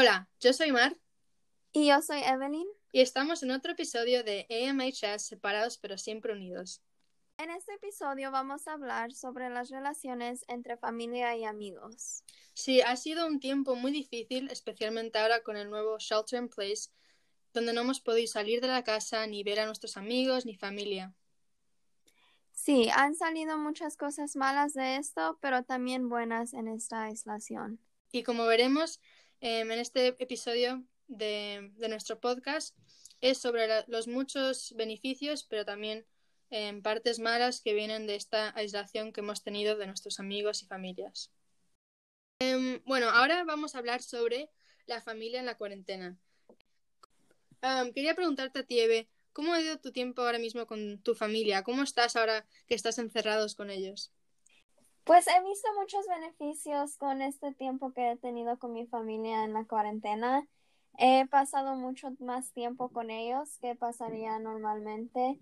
[0.00, 0.96] Hola, yo soy Mar
[1.72, 2.66] Y yo soy Evelyn.
[2.90, 6.80] y estamos en otro episodio de AMHS Separados pero siempre unidos.
[7.36, 12.24] En este episodio vamos a hablar sobre las relaciones entre familia y amigos.
[12.54, 16.88] Sí, ha sido un tiempo muy difícil, especialmente ahora con el nuevo Shelter in Place,
[17.52, 21.12] donde no hemos podido salir de la casa ni ver a nuestros amigos ni familia.
[22.54, 27.80] Sí, han salido muchas cosas malas de esto, pero también buenas en esta aislación.
[28.12, 29.00] Y como veremos
[29.40, 32.76] em, en este episodio de, nuestro podcast,
[33.20, 36.06] es sobre los muchos beneficios, pero también
[36.50, 40.66] em, partes malas que vienen de esta aislación que hemos tenido de nuestros amigos y
[40.66, 41.30] familias.
[42.38, 44.50] Em, bueno, ahora vamos a hablar sobre
[44.86, 46.18] la familia en la cuarentena.
[47.94, 51.62] Quería preguntarte a ti, Eve, ¿cómo ha ido tu tiempo ahora mismo con tu familia?
[51.62, 54.12] ¿Cómo estás ahora que estás encerrados con ellos?
[55.10, 59.54] Pues he visto muchos beneficios con este tiempo que he tenido con mi familia en
[59.54, 60.46] la cuarentena.
[60.98, 65.40] He pasado mucho más tiempo con ellos que pasaría normalmente.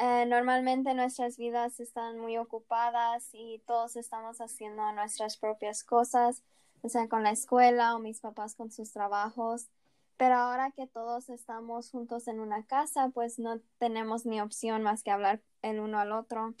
[0.00, 6.42] Eh, normalmente nuestras vidas están muy ocupadas y todos estamos haciendo nuestras propias cosas,
[6.82, 9.68] o sea, con la escuela o mis papás con sus trabajos.
[10.16, 15.04] Pero ahora que todos estamos juntos en una casa, pues no tenemos ni opción más
[15.04, 16.52] que hablar el uno al otro.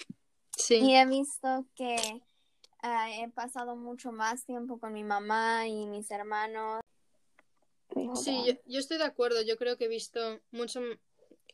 [0.56, 0.76] Sí.
[0.76, 2.22] Y he visto que
[2.84, 6.80] ah, he pasado mucho más tiempo con mi mamá y mis hermanos.
[8.14, 9.42] Sí, yo, yo estoy de acuerdo.
[9.42, 10.80] Yo creo que he visto mucho,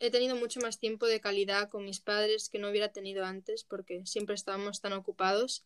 [0.01, 3.65] he tenido mucho más tiempo de calidad con mis padres que no hubiera tenido antes
[3.65, 5.65] porque siempre estábamos tan ocupados.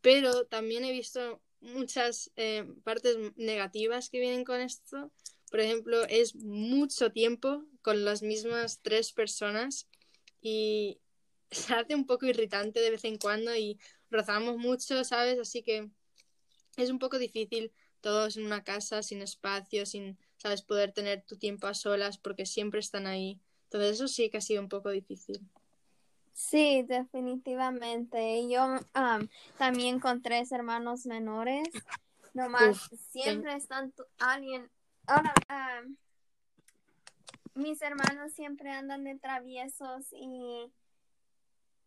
[0.00, 5.10] Pero también he visto muchas eh, partes negativas que vienen con esto.
[5.50, 9.88] Por ejemplo, es mucho tiempo con las mismas tres personas
[10.40, 10.98] y
[11.50, 13.78] se hace un poco irritante de vez en cuando y
[14.12, 15.38] rozamos mucho, ¿sabes?
[15.38, 15.90] Así que
[16.76, 21.36] es un poco difícil todos en una casa, sin espacio, sin, sabes, poder tener tu
[21.36, 23.40] tiempo a solas porque siempre están ahí.
[23.64, 25.40] Entonces eso sí que ha sido un poco difícil.
[26.34, 28.48] Sí, definitivamente.
[28.48, 29.28] Yo am,
[29.58, 31.68] también con tres hermanos menores.
[32.34, 34.70] Nomás Uf, siempre están tu- alguien.
[35.06, 35.96] Ahora, am,
[37.54, 40.70] mis hermanos siempre andan de traviesos y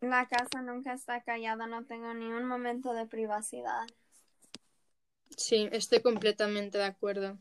[0.10, 1.68] la casa nunca está callada.
[1.68, 3.88] No tengo ni un momento de privacidad.
[5.38, 7.38] Sí, estoy completamente de acuerdo.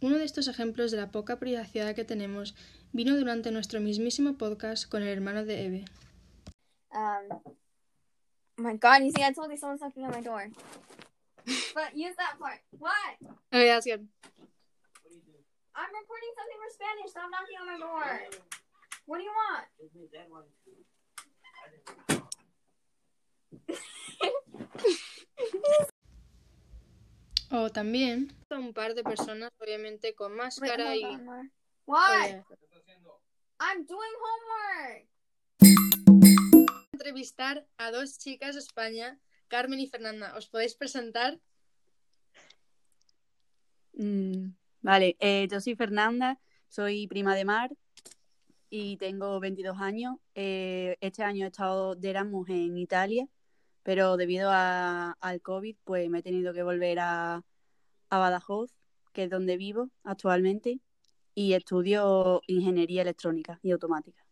[0.00, 2.54] Uno de estos ejemplos de la poca privacidad que tenemos
[2.92, 5.84] vino durante nuestro mismísimo podcast con el hermano de Eve.
[6.92, 10.50] Um, oh my God, you see, I told you someone's knocking on my door.
[11.74, 12.60] but use that part.
[12.78, 13.16] What?
[13.52, 14.06] Okay, that's good.
[15.76, 17.10] I'm recording something for Spanish.
[17.10, 18.20] Stop knocking on my door.
[19.06, 19.66] What do you want?
[27.48, 31.04] O también un par de personas, obviamente, con Wait, máscara hold y...
[31.04, 31.52] on.
[31.86, 32.44] What?
[33.60, 35.06] I'm doing homework.
[36.92, 40.34] entrevistar a dos chicas de España, Carmen y Fernanda.
[40.36, 41.38] ¿Os podéis presentar?
[43.92, 44.48] Mm,
[44.82, 47.70] vale, eh, yo soy Fernanda, soy prima de Mar
[48.70, 50.16] y tengo 22 años.
[50.34, 53.26] Eh, este año he estado de Erasmus en Italia,
[53.82, 57.42] pero debido a- al COVID, pues me he tenido que volver a,
[58.10, 58.70] a Badajoz,
[59.12, 60.80] que es donde vivo actualmente,
[61.34, 64.24] y estudio ingeniería electrónica y automática.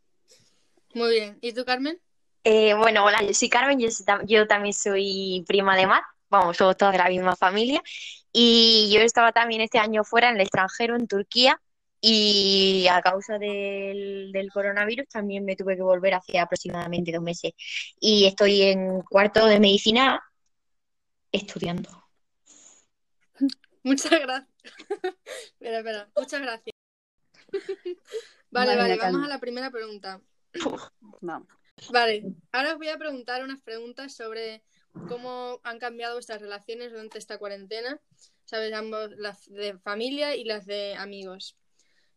[0.95, 1.39] Muy bien.
[1.41, 2.01] ¿Y tú, Carmen?
[2.45, 6.57] Eh, bueno, hola, yo soy Carmen, yo, soy yo también soy prima de Mar, vamos,
[6.57, 7.83] somos todos de la misma familia.
[8.33, 11.61] Y yo estaba también este año fuera en el extranjero, en Turquía,
[12.07, 17.53] y a causa del, del coronavirus también me tuve que volver hace aproximadamente dos meses.
[17.99, 20.23] Y estoy en cuarto de medicina
[21.33, 21.89] estudiando.
[23.83, 24.51] Muchas gracias.
[25.55, 26.11] espera, espera.
[26.15, 26.77] Muchas gracias.
[28.51, 29.25] Vale, Vale, vamos calma.
[29.25, 30.21] a la primera pregunta.
[31.23, 31.49] Vamos.
[31.91, 32.23] Vale,
[32.53, 34.63] ahora os voy a preguntar unas preguntas sobre
[35.09, 37.99] cómo han cambiado vuestras relaciones durante esta cuarentena.
[38.45, 41.57] Sabes, ambos, las de familia y las de amigos.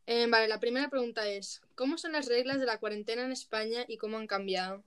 [0.07, 3.85] Eh, vale, la primera pregunta es, ¿cómo son las reglas de la cuarentena en España
[3.87, 4.83] y cómo han cambiado?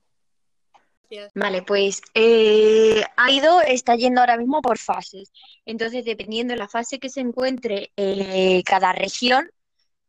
[1.35, 5.33] Vale, pues eh, ha ido, está yendo ahora mismo por fases.
[5.67, 9.51] Entonces, dependiendo de la fase que se encuentre eh, cada región,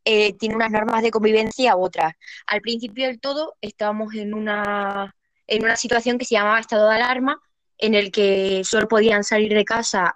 [0.06, 2.14] eh, tiene unas normas de convivencia u otras.
[2.48, 5.16] Al principio del todo estábamos en una,
[5.48, 7.42] en una situación que se llamaba estado de alarma,
[7.78, 10.16] en el que solo podían salir de casa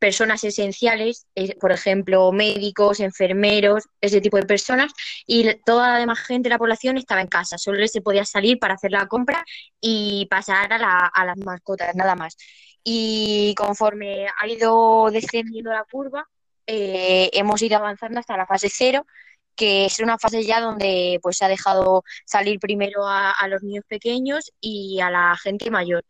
[0.00, 4.92] personas esenciales, eh, por ejemplo, médicos, enfermeros, ese tipo de personas,
[5.26, 8.58] y toda la demás gente de la población estaba en casa, solo se podía salir
[8.58, 9.44] para hacer la compra
[9.80, 12.36] y pasar a, la- las mascotas, nada más.
[12.84, 16.28] y conforme ha ido descendiendo la curva,
[16.66, 19.06] eh, hemos ido avanzando hasta la fase cero,
[19.56, 23.84] que es una fase ya donde pues se ha dejado salir primero a, los niños
[23.88, 26.04] pequeños y a la gente mayor.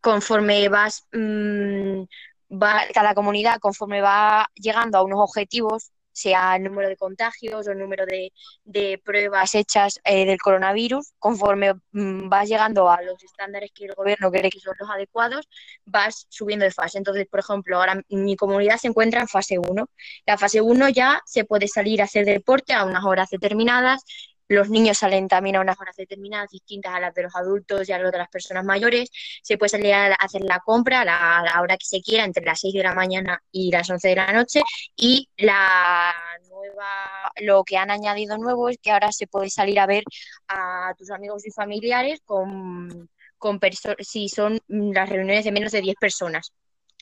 [0.00, 2.02] Conforme vas, mm,
[2.50, 7.70] va, cada comunidad, conforme va llegando a unos objetivos, sea el número de contagios o
[7.70, 13.70] el número de, pruebas hechas eh, del coronavirus, conforme mm, vas llegando a los estándares
[13.74, 15.48] que el gobierno cree que son los adecuados,
[15.84, 16.98] vas subiendo de fase.
[16.98, 19.86] Entonces, por ejemplo, ahora mi comunidad se encuentra en fase 1.
[20.26, 24.02] La fase 1 ya se puede salir a hacer deporte a unas horas determinadas,
[24.50, 27.92] los niños salen también a unas horas determinadas distintas a las de los adultos y
[27.92, 29.08] a las de las personas mayores.
[29.42, 32.58] Se puede salir a hacer la compra a la, hora que se quiera, entre las
[32.58, 34.62] 6 de la mañana y las 11 de la noche.
[34.96, 36.12] Y la
[36.48, 40.02] nueva, lo que han añadido nuevo es que ahora se puede salir a ver
[40.48, 43.08] a tus amigos y familiares con,
[43.38, 43.60] con
[44.00, 46.52] si son las reuniones de menos de 10 personas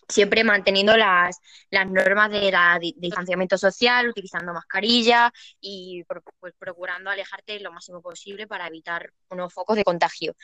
[0.09, 1.39] siempre manteniendo las,
[1.71, 6.03] las normas de, la, distanciamiento social, utilizando mascarilla y
[6.41, 10.35] pues, procurando alejarte lo máximo posible para evitar unos focos de contagio.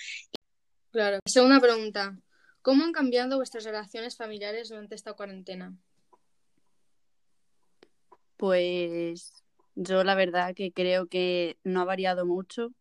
[0.90, 1.19] Claro.
[1.25, 2.16] Segunda pregunta.
[2.61, 5.75] ¿Cómo han cambiado vuestras relaciones familiares durante esta cuarentena?
[8.37, 9.32] Pues
[9.75, 12.72] yo la verdad que creo que no ha variado mucho.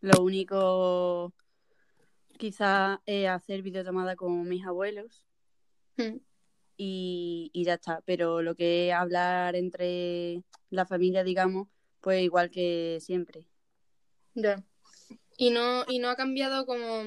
[0.00, 1.32] Lo único
[2.38, 5.26] quizá es hacer videollamada con mis abuelos
[5.96, 6.18] Hmm.
[6.76, 8.00] Y, ya está.
[8.06, 11.68] Pero lo que es hablar entre la familia, digamos,
[12.00, 13.46] pues igual que siempre.
[14.34, 14.62] Ya.
[15.36, 17.02] Y no, y no ha cambiado como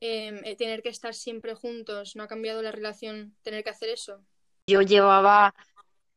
[0.00, 3.88] em, eh, tener que estar siempre juntos, no ha cambiado la relación tener que hacer
[3.88, 4.24] eso.
[4.66, 5.54] Yo llevaba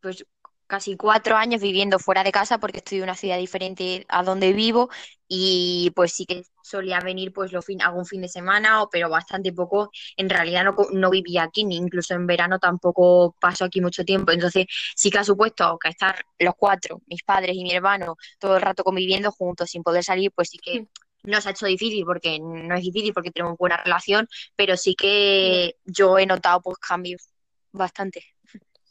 [0.01, 0.25] pues
[0.67, 4.53] casi cuatro años viviendo fuera de casa porque estoy en una ciudad diferente a donde
[4.53, 4.89] vivo
[5.27, 9.09] y pues sí que solía venir pues lo fin, algún fin de semana, o, pero
[9.09, 9.91] bastante poco.
[10.17, 14.31] En realidad no, no vivía aquí, ni incluso en verano tampoco paso aquí mucho tiempo.
[14.31, 14.65] Entonces
[14.95, 18.61] sí que ha supuesto que estar los cuatro, mis padres y mi hermano, todo el
[18.61, 20.87] rato conviviendo juntos sin poder salir, pues sí que
[21.23, 25.75] nos ha hecho difícil porque no es difícil porque tenemos buena relación, pero sí que
[25.85, 27.29] yo he notado pues cambios
[27.71, 28.23] bastante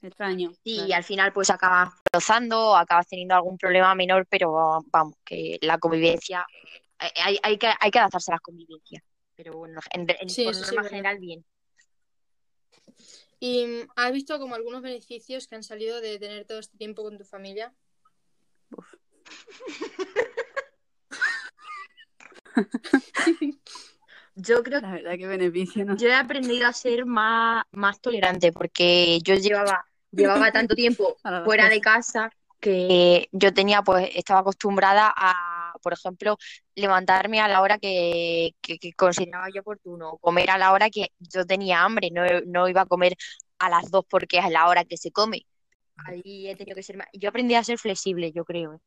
[0.07, 0.53] extraño.
[0.65, 5.79] Y al final pues acabas rozando, acabas teniendo algún problema menor, pero vamos, que la
[5.79, 6.47] convivencia,
[7.01, 9.03] eh, hay, hay, que, hay que adaptarse a la convivencia.
[9.35, 11.45] Pero bueno, en, en general bien.
[13.39, 13.67] ¿Y
[13.97, 17.25] has visto como algunos beneficios que han salido de tener todo este tiempo con tu
[17.25, 17.75] familia?
[24.35, 25.97] Yo creo la verdad que beneficio, ¿no?
[25.97, 31.69] Yo he aprendido a ser más, más tolerante porque yo llevaba llevaba tanto tiempo fuera
[31.69, 32.31] de casa
[32.61, 36.37] que yo tenía, pues, estaba acostumbrada a, por ejemplo,
[36.75, 38.55] levantarme a la hora que,
[38.97, 42.87] consideraba yo oportuno, comer a la hora que yo tenía hambre, no, no iba a
[42.87, 43.15] comer
[43.59, 45.47] a las dos porque es la hora que se come.
[46.05, 48.75] Ahí he tenido que ser Yo aprendí a ser flexible, yo creo.
[48.75, 48.79] ¿eh?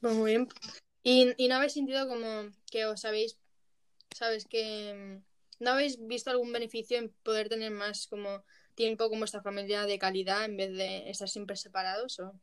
[0.00, 0.48] Pues muy bien.
[1.02, 3.38] ¿Y, ¿Y no habéis sentido como que os habéis,
[4.16, 9.18] sabes, que mm, no habéis visto algún beneficio en poder tener más como tiempo con
[9.18, 12.18] vuestra familia de calidad en vez de estar siempre separados?
[12.20, 12.34] ¿o?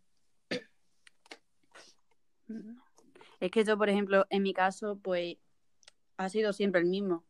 [3.39, 5.37] Es que yo, por ejemplo, en mi caso, pues
[6.17, 7.23] ha sido siempre el mismo.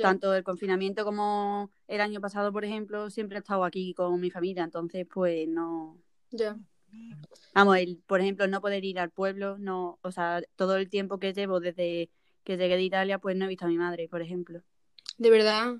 [0.00, 4.30] Tanto el confinamiento como el año pasado, por ejemplo, siempre he estado aquí con mi
[4.30, 6.00] familia, entonces pues no.
[6.30, 6.58] Ya.
[7.52, 11.18] Vamos, el, por ejemplo, no poder ir al pueblo, no, o sea, todo el tiempo
[11.18, 12.10] que llevo desde
[12.42, 14.62] que llegué de Italia, pues no he visto a mi madre, por ejemplo.
[15.18, 15.74] ¿De verdad?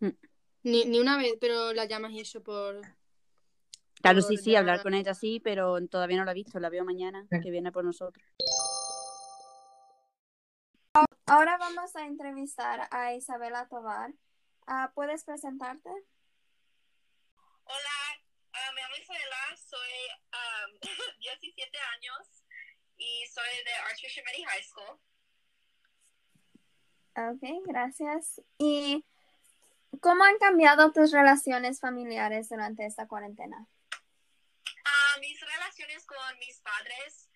[0.00, 0.08] Mm.
[0.62, 2.80] Ni, ni una vez, pero la llamas y eso por...
[4.02, 6.84] Claro, sí, sí, hablar con ella sí, pero todavía no la he visto, la veo
[6.84, 8.24] mañana, que viene por nosotros.
[11.26, 14.12] Ahora vamos a entrevistar a Isabela Tovar.
[14.66, 15.90] Ah, ¿Puedes presentarte?
[17.64, 17.98] Hola,
[18.52, 19.92] uh, me llamo Isabela, soy
[21.20, 22.44] 17 años
[22.96, 24.98] y soy de Archbishop Mary High School.
[27.16, 28.40] Ok, gracias.
[28.58, 29.04] Y
[30.00, 33.66] ¿Cómo han cambiado tus relaciones familiares durante esta cuarentena?
[34.84, 37.28] Ah, mis relaciones con mis padres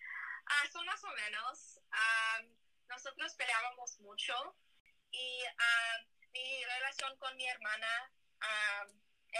[0.45, 1.79] ah, son más o menos.
[1.91, 2.41] Ah,
[2.89, 4.33] nosotros peleábamos mucho
[5.11, 5.43] y
[6.33, 8.11] mi relación con mi hermana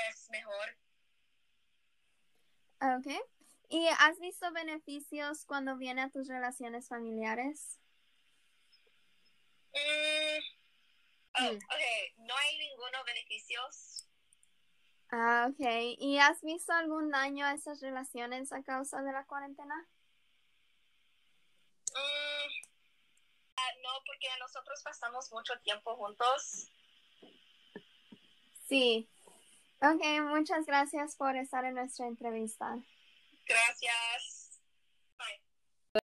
[0.09, 0.77] es mejor.
[2.81, 3.07] Ok.
[3.69, 7.79] ¿Y has visto beneficios cuando viene a tus relaciones familiares?
[9.73, 10.54] Mm,
[11.37, 11.81] Oh, ok,
[12.17, 14.07] no hay ninguno beneficios.
[15.11, 15.65] Ah, ok.
[15.99, 19.87] ¿Y has visto algún daño a esas relaciones a causa de la cuarentena?
[21.93, 22.67] Mm,
[23.57, 26.69] ah, no, porque nosotros pasamos mucho tiempo juntos.
[28.67, 29.09] Sí.
[29.81, 32.77] Ok, muchas gracias por estar en nuestra entrevista.
[33.45, 34.59] Gracias.
[35.17, 36.01] Bye.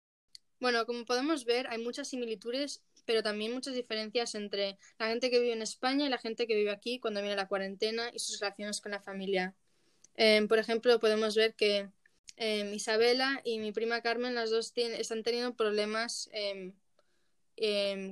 [0.59, 5.41] Bueno, como podemos ver, hay muchas similitudes, pero también muchas diferencias entre la gente que
[5.41, 8.39] vive en España y la gente que vive aquí cuando viene la cuarentena y sus
[8.39, 9.53] relaciones con la familia.
[10.15, 11.89] Eh, por ejemplo, podemos ver que
[12.37, 16.73] eh, Isabela y mi prima Carmen, las dos están teniendo problemas eh,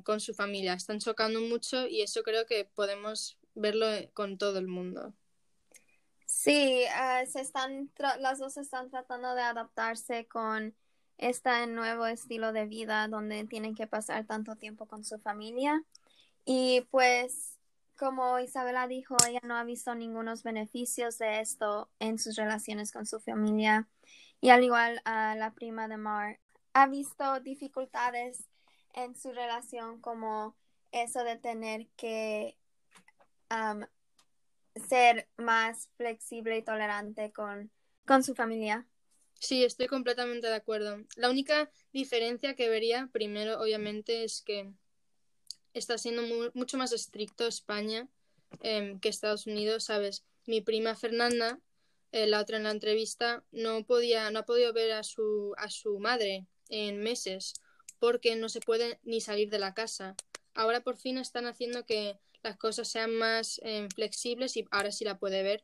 [0.04, 4.68] con su familia, están chocando mucho y eso creo que podemos verlo con todo el
[4.68, 5.14] mundo.
[6.26, 7.90] Sí, uh, se están
[8.20, 10.76] las dos están tratando de adaptarse con
[11.20, 15.84] este nuevo estilo de vida donde tienen que pasar tanto tiempo con su familia.
[16.46, 17.58] Y pues,
[17.98, 23.06] como Isabela dijo, ella no ha visto ningunos beneficios de esto en sus relaciones con
[23.06, 23.88] su familia.
[24.42, 26.40] Y al igual a la prima de Mar,
[26.74, 28.46] ha visto dificultades
[28.94, 30.56] en su relación como
[30.92, 32.58] eso de tener que
[34.88, 37.72] ser más flexible y tolerante con,
[38.06, 38.88] con su familia.
[39.40, 40.98] Sí, estoy completamente de acuerdo.
[41.16, 44.72] La única diferencia que vería, primero, obviamente, es que
[45.74, 48.10] está siendo mucho más estricto España
[48.62, 50.26] em, que Estados Unidos, ¿sabes?
[50.46, 51.60] Mi prima Fernanda,
[52.12, 55.70] eh, la otra en la entrevista, no podía, no ha podido ver a su, a
[55.70, 57.54] su madre en meses
[58.00, 60.16] porque no se puede ni salir de la casa.
[60.54, 65.06] Ahora por fin están haciendo que las cosas sean más em, flexibles y ahora sí
[65.06, 65.64] la puede ver.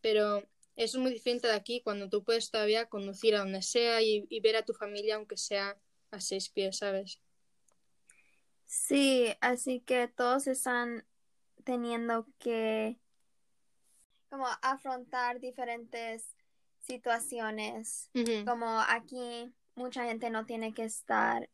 [0.00, 0.46] Pero
[0.80, 4.56] es muy diferente de aquí, cuando tú puedes todavía conducir a donde sea y, ver
[4.56, 5.78] a tu familia, aunque sea
[6.10, 7.20] a seis pies, ¿sabes?
[8.64, 11.04] Sí, así que todos están
[11.64, 12.98] teniendo que
[14.30, 16.34] como afrontar diferentes
[16.78, 18.08] situaciones.
[18.46, 21.50] Como aquí mucha gente no tiene que estar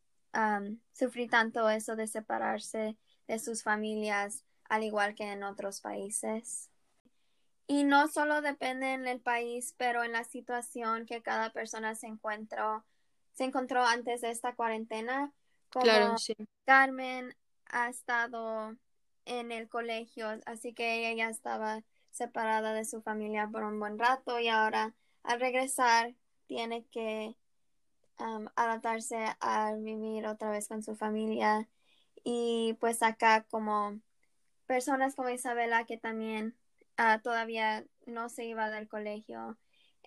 [0.92, 6.71] sufrir tanto eso de separarse de sus familias al igual que en otros países.
[7.67, 12.07] Y no solo depende en el país, pero en la situación que cada persona se
[12.07, 12.85] encontró,
[13.33, 15.33] se encontró antes de esta cuarentena.
[15.71, 16.17] Como
[16.65, 17.35] Carmen
[17.67, 18.77] ha estado
[19.25, 23.99] en el colegio, así que ella ya estaba separada de su familia por un buen
[23.99, 26.15] rato y ahora al regresar
[26.47, 27.37] tiene que
[28.19, 31.69] um, adaptarse a vivir otra vez con su familia
[32.25, 34.01] y pues acá como
[34.67, 36.57] personas como Isabela que también
[36.97, 39.59] ah, todavía no se iba del colegio.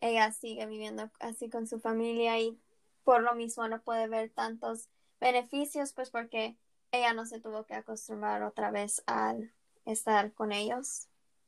[0.01, 2.58] Ella sigue viviendo así con su familia y
[3.03, 4.88] por lo mismo no puede ver tantos
[5.19, 6.55] beneficios, pues porque
[6.91, 9.51] ella no se tuvo que acostumbrar otra vez al
[9.86, 11.08] estar con ellos.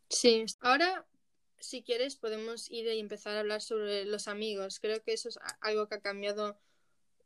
[0.10, 1.06] Sí, ahora
[1.62, 4.80] si quieres podemos ir y empezar a hablar sobre los amigos.
[4.80, 6.58] Creo que eso es algo que ha cambiado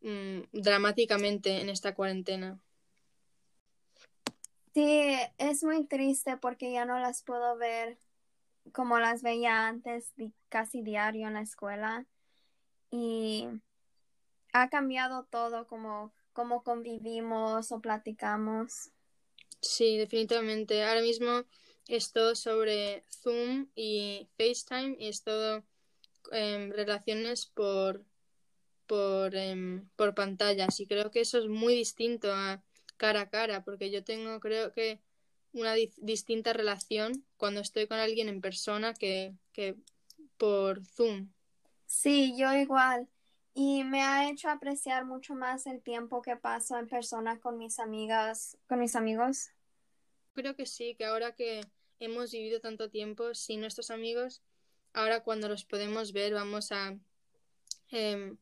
[0.01, 2.59] mm, dramáticamente en esta cuarentena.
[4.73, 7.97] Sí, es muy triste porque ya no las puedo ver
[8.71, 10.13] como las veía antes,
[10.49, 12.05] casi diario en la escuela.
[12.91, 13.47] Y
[14.53, 18.91] ha cambiado todo, como cómo convivimos o platicamos.
[19.61, 20.83] Sí, definitivamente.
[20.83, 21.45] Ahora mismo
[21.87, 25.63] es todo sobre Zoom y FaceTime y es todo
[26.31, 28.03] em, relaciones por,
[28.85, 30.79] por, em, por pantallas.
[30.79, 32.61] Y creo que eso es muy distinto a
[32.97, 34.99] cara a cara, porque yo tengo, creo que,
[35.55, 39.75] una distinta relación cuando estoy con alguien en persona que, que
[40.37, 41.31] por Zoom.
[41.85, 43.07] Sí, yo igual.
[43.53, 47.79] Y me ha hecho apreciar mucho más el tiempo que paso en persona con mis
[47.79, 49.51] amigas, con mis amigos.
[50.33, 51.61] Creo que sí, que ahora que
[51.99, 54.41] hemos vivido tanto tiempo sin nuestros amigos,
[54.91, 56.97] ahora cuando los podemos ver vamos a
[57.91, 58.37] em,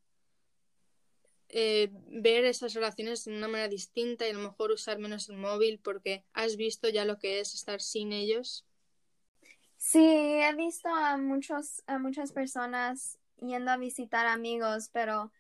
[1.55, 5.38] eh, ver esas relaciones de una manera distinta y a lo mejor usar menos el
[5.38, 8.65] móvil porque has visto ya lo que es estar sin ellos.
[9.77, 15.31] Sí, he visto a muchos a muchas personas yendo a visitar amigos, pero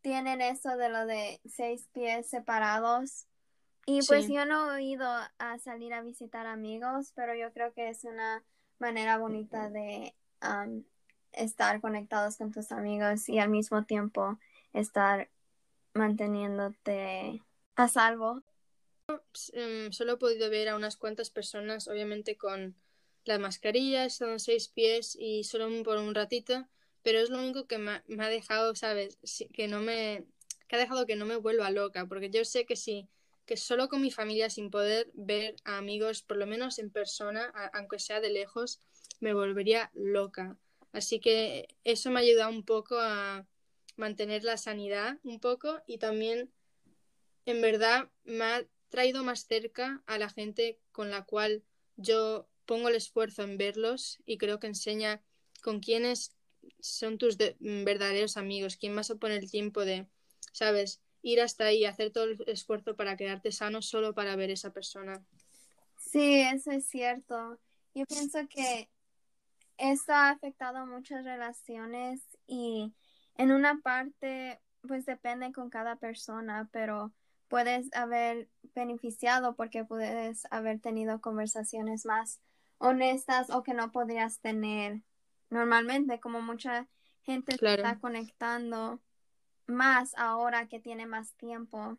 [0.00, 3.26] tienen eso de lo de seis pies separados.
[3.86, 7.88] Y pues yo no he ido a salir a visitar amigos, pero yo creo que
[7.88, 8.44] es una
[8.78, 10.14] manera bonita de
[11.32, 14.38] estar conectados con tus amigos y al mismo tiempo
[14.72, 15.30] estar
[15.94, 17.42] manteniéndote
[17.76, 18.42] a salvo.
[19.52, 22.76] Em, solo he podido ver a unas cuantas personas, obviamente con
[23.24, 26.66] las mascarillas, son seis pies y solo por un ratito,
[27.02, 29.18] pero es lo único que me, ha dejado, ¿sabes?
[29.52, 30.24] Que no me
[30.68, 33.08] que ha dejado que no me vuelva loca, porque yo sé que sí,
[33.44, 37.46] que solo con mi familia, sin poder ver a amigos, por lo menos en persona,
[37.72, 38.78] aunque sea de lejos,
[39.18, 40.56] me volvería loca.
[40.92, 43.44] Así que eso me ha ayudado un poco a,
[44.00, 46.50] mantener la sanidad un poco y también
[47.46, 51.62] en verdad me ha traído más cerca a la gente con la cual
[51.96, 55.22] yo pongo el esfuerzo en verlos y creo que enseña
[55.62, 56.34] con quiénes
[56.80, 60.06] son tus verdaderos amigos, quién vas a poner el tiempo de,
[60.52, 64.72] sabes, ir hasta ahí, hacer todo el esfuerzo para quedarte sano solo para ver esa
[64.72, 65.24] persona.
[65.96, 67.58] Sí, eso es cierto.
[67.94, 68.88] Yo pienso que
[69.76, 72.92] esto ha afectado muchas relaciones y
[73.36, 77.12] en una parte, pues depende con cada persona, pero
[77.48, 82.40] puedes haber beneficiado porque puedes haber tenido conversaciones más
[82.78, 85.02] honestas o que no podrías tener
[85.50, 86.86] normalmente, como mucha
[87.22, 89.00] gente está conectando
[89.66, 91.98] más ahora que tiene más tiempo,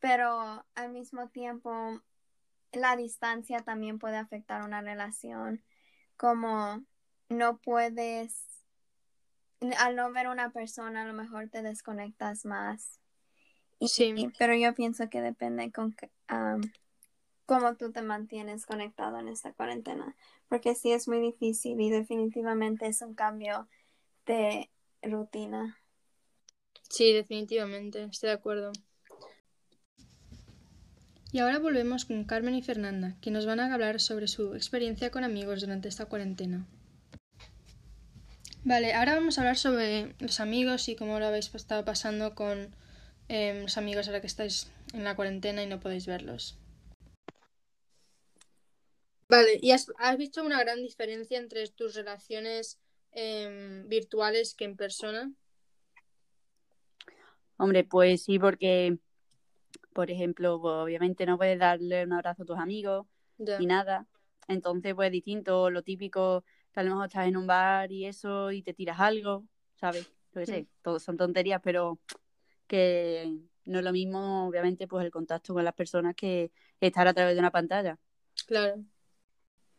[0.00, 2.00] pero al mismo tiempo
[2.72, 5.62] la distancia también puede afectar una relación,
[6.16, 6.84] como
[7.28, 8.59] no puedes,
[9.78, 12.98] al no ver una persona a lo mejor te desconectas más.
[13.80, 14.14] sí.
[14.38, 15.94] pero yo pienso que depende con
[17.46, 20.14] cómo tú te mantienes conectado en esta cuarentena,
[20.48, 23.68] porque sí es muy difícil y definitivamente es un cambio
[24.24, 24.70] de
[25.02, 25.76] rutina.
[26.88, 28.72] Sí, definitivamente, estoy de acuerdo.
[31.32, 35.10] Y ahora volvemos con Carmen y Fernanda, que nos van a hablar sobre su experiencia
[35.10, 36.66] con amigos durante esta cuarentena.
[38.62, 42.74] Vale, ahora vamos a hablar sobre los amigos y cómo lo habéis estado pasando con
[43.28, 46.58] em, los amigos ahora que estáis en la cuarentena y no podéis verlos.
[49.30, 49.86] Vale, ¿y has,
[50.18, 52.78] visto una gran diferencia entre tus relaciones
[53.12, 55.32] em, virtuales que en persona?
[57.56, 58.98] Hombre, pues sí, porque,
[59.94, 63.06] por ejemplo, pues, obviamente no puedes darle un abrazo a tus amigos
[63.38, 64.06] ni nada.
[64.48, 68.06] Entonces, pues es distinto, lo típico, que a lo mejor estás en un bar y
[68.06, 69.44] eso y te tiras algo,
[69.76, 70.10] ¿sabes?
[70.32, 71.98] Lo que sé, todos son tonterías, pero
[72.66, 73.32] que
[73.64, 76.50] no es lo mismo, obviamente, pues el contacto con las personas que
[76.80, 77.98] estar a través de una pantalla.
[78.46, 78.82] Claro.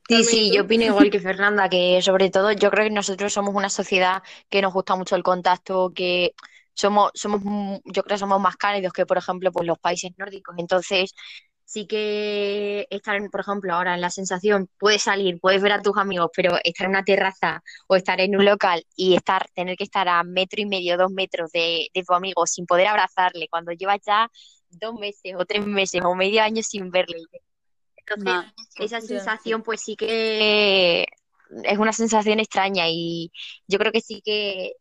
[0.07, 3.55] Sí, sí, yo opino igual que Fernanda, que sobre todo yo creo que nosotros somos
[3.55, 6.33] una sociedad que nos gusta mucho el contacto, que
[6.73, 7.41] somos, somos,
[7.85, 10.55] yo creo que somos más cálidos que, por ejemplo, pues los países nórdicos.
[10.57, 11.13] Entonces,
[11.71, 15.97] sí que estar, por ejemplo, ahora en la sensación, puedes salir, puedes ver a tus
[15.97, 19.85] amigos, pero estar en una terraza o estar en un local y estar, tener que
[19.85, 23.71] estar a metro y medio, dos metros de, de tu amigo sin poder abrazarle cuando
[23.71, 24.29] llevas ya
[24.69, 27.23] dos meses o tres meses o medio año sin verle.
[27.95, 31.07] Entonces, esa sensación, pues sí que
[31.63, 33.31] es una sensación extraña y
[33.67, 34.73] yo creo que sí que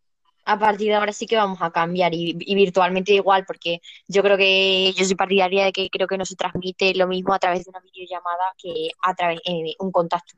[0.44, 4.36] a partir de ahora sí que vamos a cambiar y, virtualmente igual, porque yo creo
[4.36, 7.64] que yo soy partidaria de que creo que no se transmite lo mismo a través
[7.64, 10.36] de una videollamada que a través de eh, un contacto.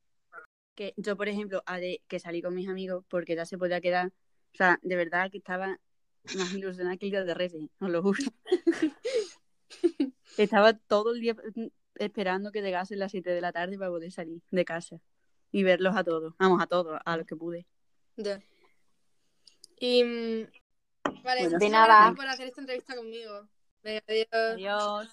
[0.75, 1.63] Que yo, por ejemplo,
[2.09, 5.39] que salí con mis amigos porque ya se podía quedar, o sea, de verdad que
[5.39, 5.79] estaba
[6.37, 8.23] más ilusionada que el día de Reyes, os lo juro.
[10.39, 11.37] estaba todo el día
[11.97, 15.01] esperando que llegase las 7 de la tarde para poder salir de casa
[15.51, 17.67] y verlos a todos, vamos, a todos, a los que pude.
[19.83, 20.47] Y mm,
[21.25, 23.49] vale, de nada por hacer esta entrevista conmigo.
[23.83, 24.29] adiós.
[24.31, 25.09] Adiós.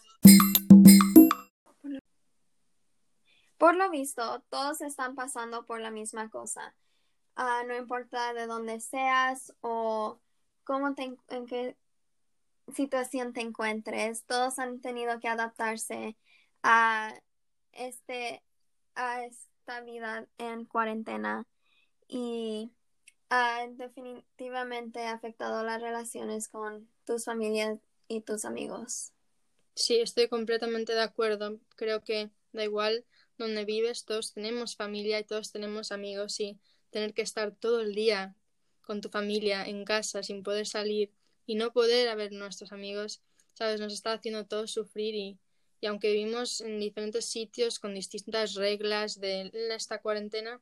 [3.58, 6.76] Por lo visto, todos están pasando por la misma cosa.
[7.36, 10.20] Ah, no importa de dónde seas o
[10.64, 11.76] cómo te, en qué
[12.76, 16.16] situación te encuentres, todos han tenido que adaptarse
[16.62, 17.16] a
[17.72, 18.44] este
[18.94, 21.48] a esta vida en cuarentena
[22.08, 22.72] y
[23.30, 29.12] ha definitivamente afectado las relaciones con tus familias y tus amigos.
[29.76, 31.60] Sí, estoy completamente de acuerdo.
[31.76, 33.06] Creo que da igual
[33.38, 37.94] donde vives, todos tenemos familia y todos tenemos amigos y tener que estar todo el
[37.94, 38.36] día
[38.82, 41.12] con tu familia en casa sin poder salir
[41.46, 43.22] y no poder ver nuestros amigos,
[43.54, 45.40] sabes, nos está haciendo todos sufrir y,
[45.80, 50.60] y aunque vivimos en diferentes sitios con distintas reglas de esta cuarentena,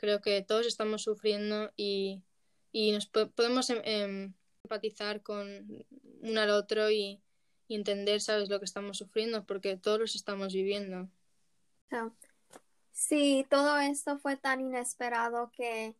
[0.00, 2.22] creo que todos estamos sufriendo y,
[2.72, 4.34] nos podemos em, em,
[4.64, 5.84] empatizar con
[6.22, 7.20] uno al otro y,
[7.68, 11.08] entender, ¿sabes?, lo que estamos sufriendo, porque todos los estamos viviendo.
[12.92, 15.94] Sí, todo esto fue tan inesperado que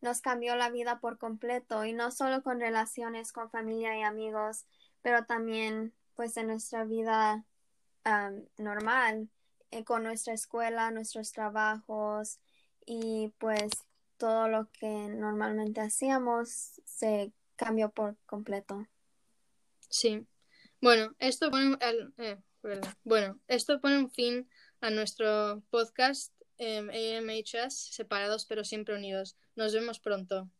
[0.00, 4.64] nos cambió la vida por completo y no solo con relaciones con familia y amigos,
[5.02, 7.44] pero también pues en nuestra vida
[8.56, 9.28] normal,
[9.70, 12.40] eh, con nuestra escuela, nuestros trabajos,
[12.86, 13.70] y pues
[14.16, 18.86] todo lo que normalmente hacíamos se cambió por completo.
[19.88, 20.26] Sí.
[20.80, 21.76] Bueno, esto pone,
[22.18, 22.38] eh,
[23.04, 24.48] bueno, esto pone un fin
[24.80, 29.36] a nuestro podcast AMHS, separados pero siempre unidos.
[29.54, 30.50] Nos vemos pronto.